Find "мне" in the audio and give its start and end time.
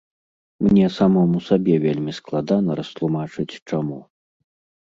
0.67-0.87